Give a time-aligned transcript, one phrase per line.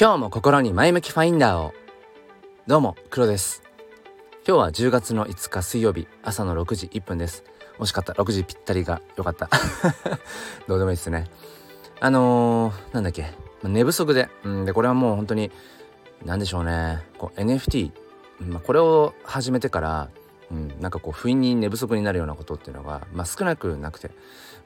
[0.00, 1.74] 今日も心に前向きファインダーを。
[2.68, 3.64] どうも黒です。
[4.46, 7.42] 今日は10月の5日水曜日朝の6時1分です。
[7.80, 8.12] 惜しかった。
[8.12, 9.50] 6時ぴったりが良かった。
[10.68, 11.28] どうでもいいですね。
[11.98, 13.32] あのー、なんだっけ。
[13.64, 15.50] 寝不足で,、うん、でこれはもう本当に
[16.24, 17.02] 何でしょうね。
[17.18, 17.90] こう NFT、
[18.38, 20.10] まあ、これを始めてから
[20.52, 24.12] うん、なんかこう不意に寝不足になるようなことっていうのが、まあ、少なくなくて。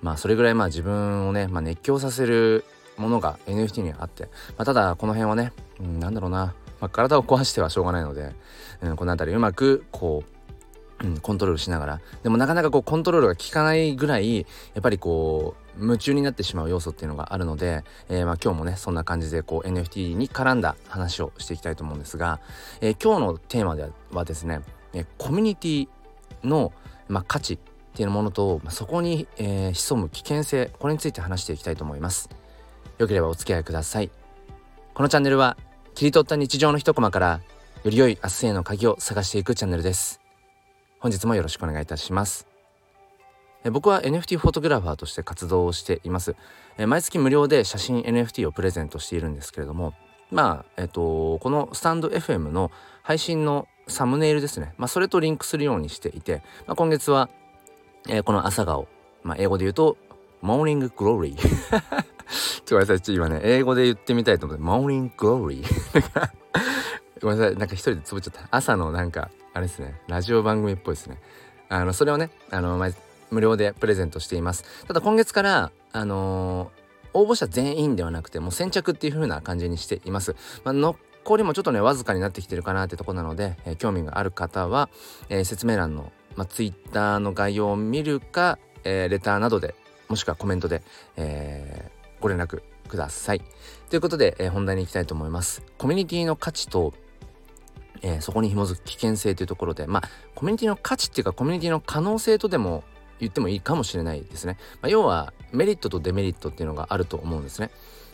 [0.03, 2.65] まあそれぐらいまあ自分をね、まあ、熱狂させる
[3.03, 4.25] ものが NFT にあって、
[4.57, 8.33] まあ、ただこの辺はね、うん、なんだろうな、まあ、体を壊してはしょうがないので、
[8.81, 10.25] うん、この辺りうまくこ
[11.03, 12.01] う、うん、コントロールしながら。
[12.23, 14.45] でもなかなかこうコントロールが効かないぐらいや
[14.79, 22.41] っぱりこう夢中になってしまう要素っていうのがあるので、えー、ま今日もねそんな感じでこう NFT に絡んだ話をしていきたいと思うんですが、
[22.81, 24.61] えー、今日のテーマではですね、
[24.93, 25.89] えコミュニティ
[26.45, 26.73] の、
[27.09, 27.59] ま、価値っ
[27.95, 32.29] ていうものと、ま、そこに、えー、潜む危険性これについて話していきたいと思います。
[33.03, 34.11] よければお付き合いください。
[34.95, 35.57] このチャンネルは
[35.95, 37.41] 切り取った日常の一コマから
[37.85, 40.21] より良い明日への鍵を探していくチャンネルです。
[41.01, 42.47] 本日もよろしくお願いいたします。
[43.71, 46.37] 僕は NFT フォトグラファーとして活動をしています。
[46.79, 49.95] 毎月無料で写真 NFT をプレゼントしているんですけれども
[50.31, 52.71] まあえっとこのスタンド FM の
[53.03, 54.75] 配信のサムネイルですね。
[54.79, 57.29] まあそれとリンクするようにしていて、まあ、今月は、
[58.09, 58.87] えー、この朝顔。
[59.25, 59.97] まあ英語で言うと
[60.41, 63.15] morning gloryちょっとごめんなさい。
[63.15, 66.31] 今ね、英語で言ってみたいと思って、 morning glory。
[67.21, 67.57] ごめんなさい。
[67.57, 68.49] なんか一人でツボっちゃった。
[68.51, 71.21] 朝のなんか、あれですね、ラジオ番組っぽいですね。
[71.69, 72.79] あの、それをね、あの、
[73.31, 74.65] 無料でプレゼントしています。
[74.87, 80.35] ただ今月から、あのー、応募者全員ではなくて、もう先着っていう風な感じにしています。
[80.65, 84.89] まあ、残りもちょっとね、わずかになってきてるかなってとこなので、えー、興味がある方は、
[85.29, 89.75] えー、説明欄の、まあ、Twitter の概要を見るか、えレターなどで、
[90.09, 90.83] もしくはコメントで、
[91.17, 93.43] えー、ご連絡ください。
[93.91, 95.63] ということで、えー、本題に行きたいと思います。
[95.77, 96.95] コミュニティの価値と、
[98.01, 102.85] えー、そこに紐づく危険性というところで、まあ、コミュニティの価値っていうか、コミュニティの可能性とでも
[103.21, 104.57] 言ってもいいかもしれないですね。
[104.81, 107.71] まあ、要は、メリットとデメリットっていうのがあると思うんですね。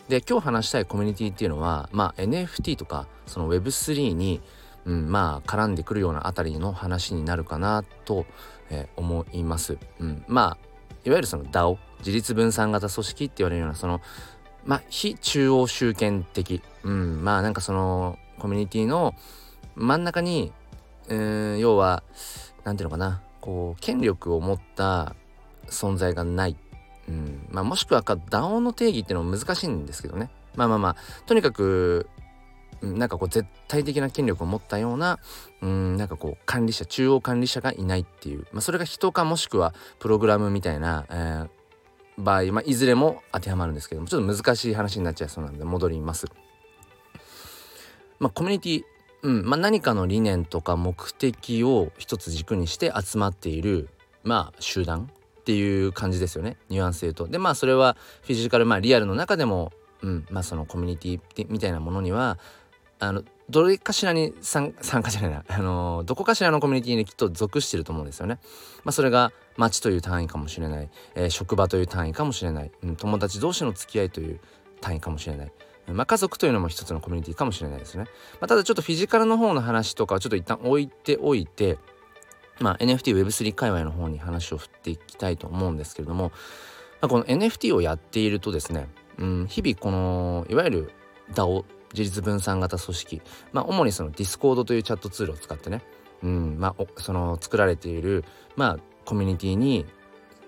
[0.09, 4.41] で、今日話したいコミュニティっていうのは、まあ、NFT とか、その Web3 に、
[4.85, 8.25] うん、まあ絡んでくるようなあたりの話になるかなと、
[8.69, 9.77] えー、思います。
[9.99, 10.69] うん、まあ
[11.05, 14.01] いわゆるその DAO 自立分散型組織って言われるようなその
[14.65, 16.61] まあ非中央集権的。
[16.83, 17.23] うん。
[17.23, 19.15] まあなんかそのコミュニティの
[19.75, 20.51] 真ん中に
[21.07, 22.03] うん要は
[22.63, 23.21] 何ていうのかな。
[23.41, 25.15] こう権力を持った
[25.67, 26.57] 存在がない、
[27.07, 27.47] うん。
[27.51, 30.29] まあ、もしくは DAO の定義っていうのも難しいんですけどね。
[30.55, 30.95] まあまあまあ
[31.25, 32.09] とにかく
[32.81, 35.19] なんかこう絶対的な権力を持ったような
[35.61, 41.49] うんなんかこう管理者中央管理者がいないっていう、まあ、それが人かもしくはプログラムみたいな、えー、
[42.19, 46.27] 場合、まあ、いずれも当てはまるんですけどもちょっと難しい話になっちゃいそうなので戻ります。
[48.19, 48.83] まあ、コミュニティ
[49.21, 53.89] うんまあ、何かの理念とか目的を一つ軸にして集まっている
[54.23, 55.09] まあ集団
[55.41, 57.27] っていう感じですよねニュアンスで言うと。
[57.27, 62.37] でまあそれはフィジカルまあリアルの中でも、うんまあ、そのコミュニティみたいなものには
[62.99, 68.39] あのどれかしらに参加じゃないな、あのどこかしらのコミュニティにきっと属してると思うんですよね。
[68.83, 74.39] まあ、それが町という単位かもしれない、えー、職場という単位かもしれない、うん、友達同士の付き合いという
[74.81, 75.51] 単位かもしれない。
[75.87, 78.05] まあ、家族というのも一つのコミュニティかもしれないですね。
[78.39, 81.77] まあ、ただちょっとフィジカルの方の話とかはちょっと一旦置いておいて、
[82.59, 86.31] まあ、NFTWeb3 界隈の方に話を振っていきたいと思うんですけれども、
[87.01, 88.87] まあ、この NFT をやっているとですね、
[89.17, 90.91] うん、日々このいわゆる
[91.33, 93.21] DAO 自律分散型組織、
[93.51, 95.81] まあ、主にそのディスコードというチャットツールを使ってね、
[96.21, 99.87] うんまあ、その作られている、まあ、コミュニティに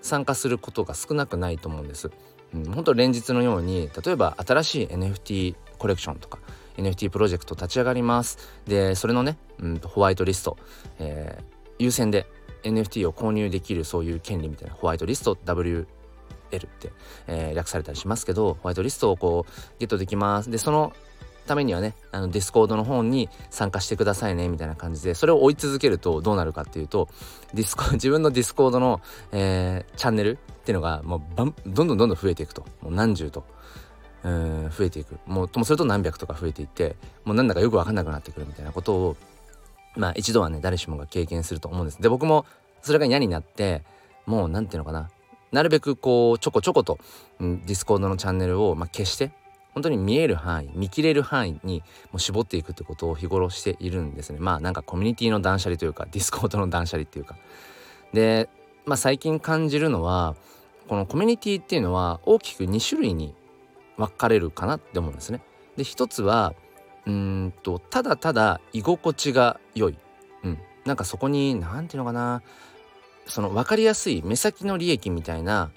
[0.04, 2.12] 参加することが少なくないと思うんです。
[2.54, 6.38] うん、本当連日のように例えば新しい NFT コレクションとか
[6.78, 10.58] NFT プロジェクト立ち上がりますでそれのね、うん、ホワイトリスト、
[11.00, 11.44] えー、
[11.80, 12.28] 優先で
[12.64, 15.86] NFT を購入できるそういう権利みたいなホワイトリスト WL っ
[16.52, 16.92] て、
[17.28, 20.92] えー、略されたりしますけどホワイトリストをこうゲットできますでその
[21.52, 27.10] ためにはねあのディスコードの方に参加してくださいねみたいな感じでそれを追い続けるとどうなるかっていうと
[27.54, 29.02] ディスコ 自分のディスコードの、
[29.34, 32.66] えー、チャンネルっていうのがもうどんどんどんどん増えていくと。
[32.82, 33.44] もう何十と。
[34.24, 35.18] うん増えていく。
[35.26, 36.96] もうともすると何百とか増えていって
[37.26, 39.18] もうなんだかよく分かんなくなってくるみたいなことを
[39.98, 42.02] まあ一度はね誰しもが経験すると思うんです。
[42.02, 42.46] で僕も
[42.82, 43.84] それが嫌になって
[44.26, 45.10] もう何て言うのかな。
[45.52, 46.98] なるべくこうちょこちょこと、
[47.40, 49.32] うん、ディスコードのチャンネルを、まあ、消して
[49.74, 54.40] 本当に見える範囲見切れる範囲にも絞っていくってことを日頃しているんですね。
[54.40, 57.38] まあなんかコミュニティの断捨離というかディスコードの断捨離っていうか。
[58.14, 58.50] で
[58.86, 60.36] まあ最近感じるのは
[60.88, 63.34] このコミュニティっていうのは大きく2種類に
[63.98, 65.42] 分かれるかなって思うんですね。
[65.78, 66.54] で一つは
[67.06, 69.98] うんとただただ居心地が良い、
[70.44, 72.42] うん、なんかそこに何て言うのかな。
[73.28, 75.72] その分かりやすい目先の利益みたいな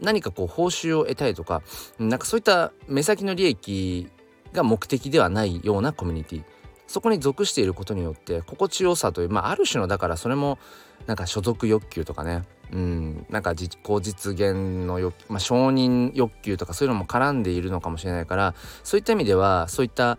[0.00, 1.62] 何かこう報酬を得たいとか
[1.98, 4.08] なんかそういった目先の利益
[4.52, 6.44] が目的ではないようなコミュニティ。
[6.86, 10.58] そこに属していることによって心地よさというまあある種のだからそれも
[11.06, 12.42] なんか所属欲求とかね。
[12.72, 13.26] うん。
[13.30, 20.18] なんか自己実現の欲、まあ、承認欲求とかそういうのも絡んでいるのかもしれないからそういった意味ではそういった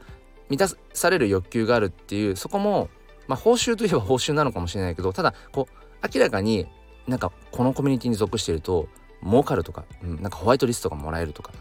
[0.50, 2.90] 満たされる欲求があるっていうそこも
[3.28, 6.68] まあ報酬といえば報酬なのかもしれないけどただこう明らかに
[7.08, 8.88] なんかこのコミュニティに属していると
[9.24, 11.52] 儲かるとか、うん、なんかホワイトリストがもらえるとか。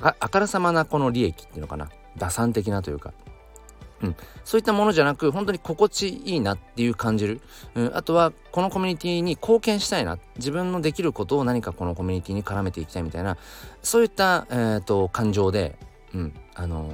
[0.00, 1.90] ああからさまなこの利益っていうのかな。
[2.18, 3.12] 打算的なというか、
[4.02, 7.40] うん、そういったものじゃなく本当に心地いいなっていう感じる、
[7.74, 10.18] うん、あとはこのコミュニティに貢献したいな。
[10.36, 13.36] 自分のできることを何かこのコミュニティに絡めていきたいみたいな。
[13.82, 15.78] そういった、えーと、感情で、
[16.14, 16.34] うん。
[16.54, 16.92] あのー、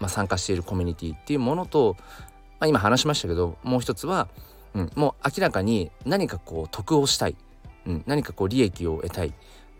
[0.00, 1.96] まあ、参加しているコミュニティっていうものと、
[2.60, 4.28] まあ、今話しましたけどもう一つは、
[4.74, 7.36] うん、もう明らかに何かこう得をしたい、
[7.86, 9.32] うん、何かこう利益を得たい、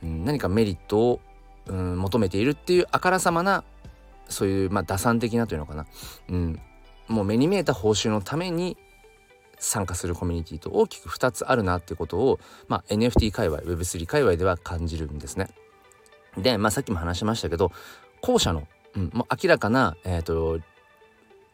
[0.03, 1.21] 何かメリットを、
[1.67, 3.65] うん、求めているっていうあからさまな
[4.29, 5.87] そういう、まあ、打算的なというのかな、
[6.29, 6.61] うん、
[7.09, 8.77] もう目に見えた報酬のために
[9.59, 15.49] 参加するコミュニティと大きく2つあるなってことを、まあ、NFT 界隈 Web3 界隈では感じるんですね。
[16.37, 17.73] で、まあ、さっきも話しましたけど
[18.21, 20.61] 後者の、うん、もう明らかな、えーと、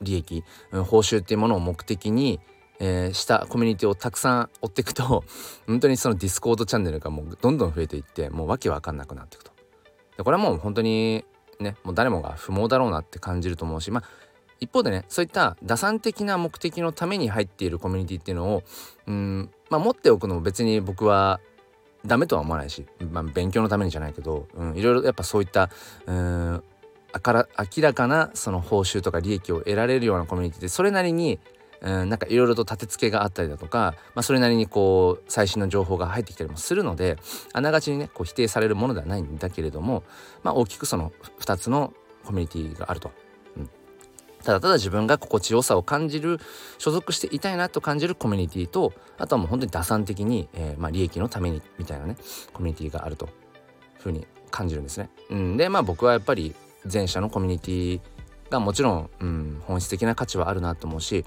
[0.03, 2.41] 利益、報酬っていうものを目的に、
[2.81, 5.25] えー、したコミュニティをたくさん追っていくと
[5.67, 9.53] 本当にそのディスコードチャンネルがもうどんどん増えていってもうわけわかんなくなっていくと。
[10.17, 11.25] でこれはもう本当に
[11.61, 14.05] ねもう誰もが不毛だろうなって感じると思うしまあ
[14.61, 18.63] 一方でねそういった打算的な目的のために入っているコミュニティっていうのを
[19.07, 21.41] うんまあ持っておくのも別に僕は
[22.07, 25.71] ダメとは思わないし、まあ、勉強のためにじゃないけど、うん、いろいろやっぱそういった
[26.07, 26.63] うん
[27.13, 31.39] あから明らかなその報酬とか利益を得られるようなコミュニティでそれなりに
[31.85, 37.19] うんなんかいろいろと立て付けがあったりだとか、まあ、それなりにこう最新の情報が入ってきたりもするので
[37.53, 40.03] あながちにねこう否定されるものではないんだけれども、
[40.43, 41.93] まあ、大きくその2つの
[42.25, 43.13] コミュニティがあると。
[43.57, 43.71] うん
[44.43, 46.39] ただただ自分が心地よさを感じる
[46.77, 52.17] 所属していたいなと感じるコミュニティとあとはもう本当に打算的に、えー、まあ、利益のためにみたいなね
[52.53, 53.31] コミュニティがあると
[54.01, 55.09] ふうに感じるんですね。
[55.31, 56.55] うん、でまあ僕はやっぱり
[56.93, 58.01] 前者のコミュニティ
[58.51, 61.25] がもちろん、うん、本質的な価値はあるなと思うし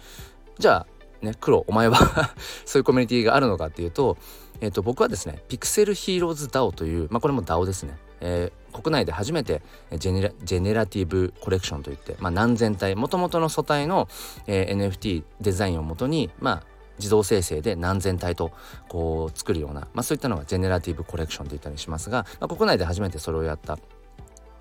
[0.59, 0.85] じゃ
[1.21, 1.97] あね黒お前は
[2.65, 4.17] そういうコミュニティがあるのかっていうと,、
[4.61, 9.61] えー、と僕はですねピクセルヒーローズ DAO というまあこれも DAO ですね、えー、国内で初めて
[9.97, 14.07] ジェネラジェネラティブコレクションといって、まあ、何千体もともとの素体の、
[14.47, 16.63] えー、NFT デザインをもとにまあ
[16.97, 18.51] 自動生成で何千体と
[18.87, 23.77] こう作るような、まあ、そういったのがジェネラティブコレクションといったりしますが、まあ、国内で初めてそれをやった、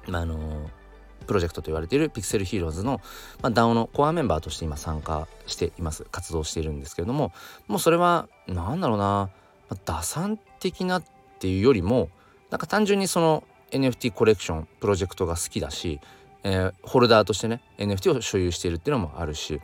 [0.07, 0.86] まあ、あのー
[1.27, 3.01] プロジェクトと言われているピクセルヒーローズの、
[3.43, 6.05] まあ、DAO のコアメンバーとして今参加しています。
[6.11, 7.33] 活動しているんですけれども
[7.69, 9.31] もうそれは何だろうな、ま
[9.71, 11.05] あ、打算的なっ
[11.39, 12.09] ていうよりも
[12.51, 16.01] なんか単純にその NFT コレクションプロジェクトが好きだし、
[16.45, 19.61] えー、ホルダーとしてね NFT を所有しているっていうのもあるし、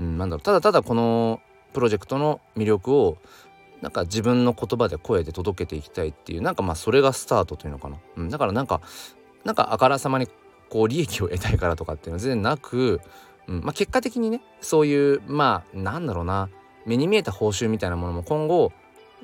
[0.00, 0.42] うん、なんだろう。
[0.42, 1.40] ただただこの
[1.72, 3.18] プロジェクトの魅力を
[3.80, 8.80] なんか自分の言葉で声で届けていきたいっていうなんかまあそれがスタートというのかな、うん、だからなんか
[9.44, 10.28] なんかあからさまに
[10.72, 13.02] こう利益を得たいからとかっていうのは全然なく、
[13.46, 16.48] うんまあ、結果的にねそういうまあなんだろうな
[16.86, 18.72] 目に見えた報酬みたいなものも今後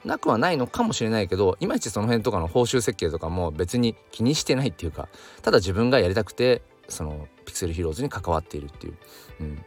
[0.04, 5.08] なくはないのかもしれないけどいまいちその辺とかの報酬設計とかも別に気にしてないっていうか
[5.40, 8.98] ただ自分がやりたくてそのピクセルヒーローズに関わっているっていう、
[9.40, 9.64] うん、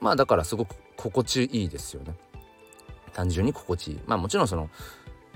[0.00, 2.14] まあだからすごく心地いいですよね。
[3.12, 4.00] 単純に心地いい。
[4.06, 4.70] まあもちろんその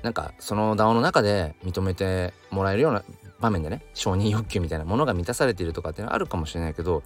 [0.02, 3.02] なんかその DAO の中で認めてもらえるような
[3.40, 7.02] 場面でね承認欲求みたいなものが満たされているとかっていうのはあるかもしれないけど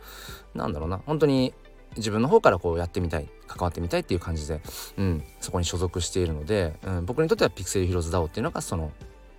[0.55, 1.55] なんだろうな本当に
[1.97, 4.61] 自分の方からこうやってみたい関わってみたいっていう感じで、
[4.97, 8.91] うん、そこに所属しているので、うん、僕にとってはピクセルヒローズ DAO っていうのがその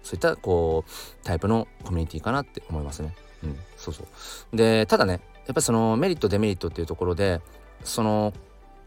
[0.03, 3.15] そういったこうタイプのコミュニティかなって思いますね。
[3.43, 4.03] うん、そうそ
[4.53, 7.41] うでただねやっぱりそのメリットデメリットっていうところで
[7.83, 8.33] その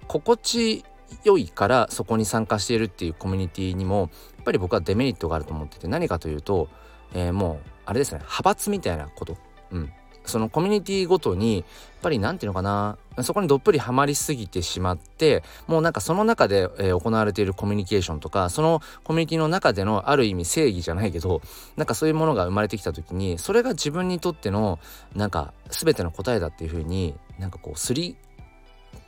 [0.06, 0.84] 心地
[1.24, 6.68] 良いからそこに参加しているっていうコミュニティにもやっぱり僕はデメリットがあると思ってて何かというと、
[7.14, 9.38] えー、もうあれですね派閥みたいなこと、
[9.70, 9.90] うん、
[10.26, 11.64] そのコミュニティごとにやっ
[12.02, 21.40] ぱり何て言うのかなそこにどっぷりはまりすぎてしまってもうなんかその中で、えー、行われているコミュニケーションとかそのコミュニティの中でのある意味正義じゃないけど
[21.76, 24.78] なんかそういうものが生まれてきた時にそれが自分にとっての
[25.16, 28.18] なんか全ての答えだっていうふうになんかこうすり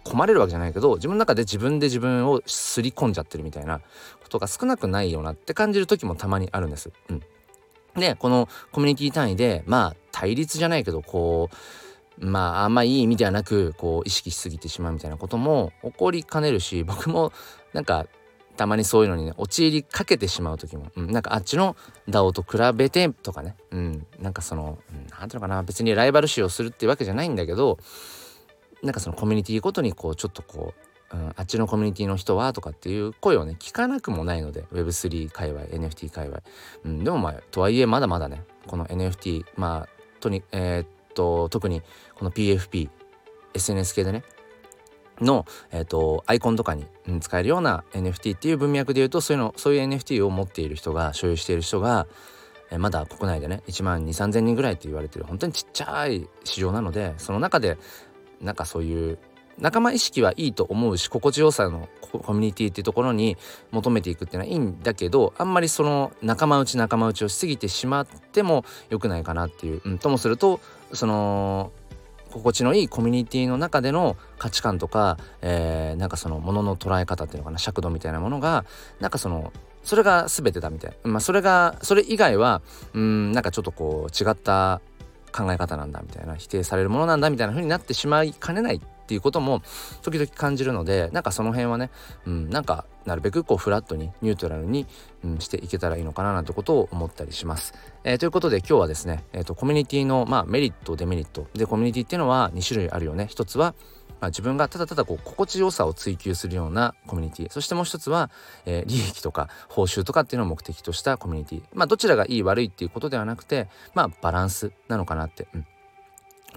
[0.05, 3.81] 込まれるわけじゃないけど自分の中で自分で自分をすり込んじゃってるみたいな
[4.23, 6.91] ことが少なくないよなって感じる時もたまにあるんです。
[7.11, 7.23] うん、
[7.97, 11.51] でこのコミュニティ単位でまあ対立じゃないけどこ
[12.19, 17.33] うまああんまいい意味ではなくこう意識しすぎてしまうみたいなことも起こりかねるし僕も
[17.73, 18.07] なんか
[18.57, 21.77] たまにそういうのにね陥りかけてしまう時も、うん、なんかあっちの
[22.09, 24.79] DAO と比べてとかね、うん、なんかその
[25.19, 27.79] 何、ていうのかな別にライバル視をするってわけじゃないんだけど
[28.83, 36.43] なんかそのコミュニティごとにこうちょっとこう、うん、あっちのコミュニティの人はとかっていう声をね聞かなくもないので Web3 界隈 NFT 界隈、
[36.85, 41.83] うん、でもまあとはいえまだまだねこの NFT まあとにえー、っと特に
[42.15, 42.89] この PFP
[43.55, 44.23] SNS 系でね
[45.21, 52.07] の、えーと、アイコンとかに、うん、使えるような NFT っていう文脈で言うとそういうのそういう NFT を持っている人が所有している人が、
[52.71, 57.77] えー、まだ国内でね1万2 3 0 0 0人ぐらいって言われてる本当にちっちゃい市場なのでその中で
[58.41, 59.19] なんかそういう
[59.59, 63.37] 仲間意識はいいと思うし心地よさのコミュニティっていうところに
[63.71, 70.61] 求めていくっていうのはいいんだけどあんまりその仲間内仲間内をしすぎてしまっても良くないかなっていう、うん、ともすると
[70.93, 71.73] その
[72.31, 78.65] 心地のいいコミュニティの中での価値観とか、えー、なんかそのものの捉え方っていうのかな尺度みたいなものが
[79.01, 79.53] なんかその
[79.83, 82.63] それが全てだみたいな、まあ、それがそれ以外は
[82.95, 84.81] うんなんかちょっとこう違った
[85.33, 88.81] 考え方なんだみたいな否定されるものなんだみたいな風になってしまいかねない
[89.11, 89.61] っていうことも
[90.03, 91.91] 時々感じるのでなんかその辺はね、
[92.27, 94.87] うん、なんかなるべくこうフラットにニュートラルに、
[95.25, 97.75] うん、していけたらいいのかななんてことを思ったりします。
[98.05, 101.49] えー、ということで今日はですね、えーと、コミュニティの、まあ、メリットデメリット。
[101.55, 103.27] でコミュニティっていうのは2種類あるよね。
[103.29, 103.75] 一つは
[104.21, 107.51] まあ、自分がただただこう心地よさを追求するようなコミュニティ。
[107.51, 108.31] そしてもう一つは、
[108.67, 111.63] えー、利益とか報酬とかっていうのを目的としたコミュニティ。
[111.75, 115.67] まあどちらがいい悪いっていうことではなくてまあバランスなのかなって、うん、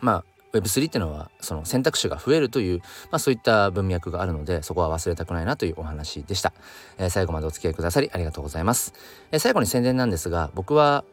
[0.02, 6.54] まあ Web3 っていうのはその選択肢が増えるという、まあ、そういった文脈があるのでそこは忘れたくないなというお話でした、
[6.98, 8.94] えー、最後までお付き合いくださりありがとうございます、
[9.32, 11.04] えー、最後に宣伝なんですが僕は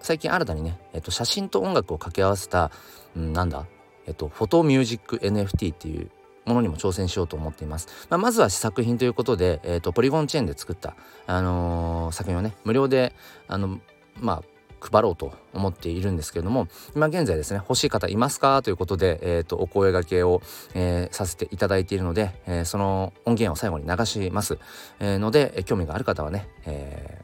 [0.00, 2.70] 最近新たにね、えー、と写真と音楽を掛け合わせた、
[3.16, 3.66] うん、なんだ
[4.06, 6.10] えっ、とフォトミュージック NFT っていう
[6.46, 7.88] ものにも挑戦しようと思っています。
[8.08, 13.12] まあ、まずは試作品ということで、えーと、ポリゴンチェーンで作った、あのー、作品をね無料で
[13.48, 13.80] あの
[14.16, 14.42] まあ
[14.80, 18.62] 配ろうと思っているんですけれども今現在ですね欲しい方いますか？
[18.62, 20.40] ということで、えーと、お声がけを、
[20.74, 24.58] えー、させていただいているので、えー、その音源を最後に流します、
[25.00, 27.22] えー、ので、え興味がある方はね、え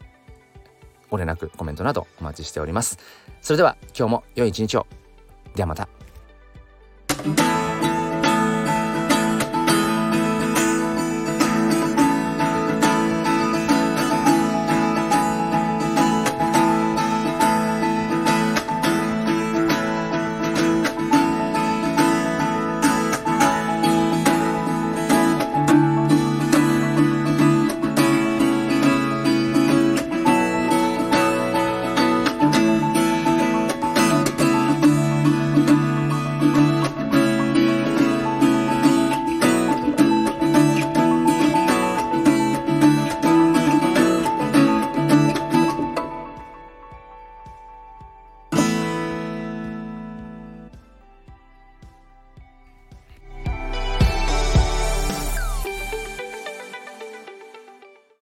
[1.11, 2.99] ご連絡コメントなどお待ちしております。
[3.41, 4.87] それでは今日も良い一日を。
[5.55, 5.89] ではまた。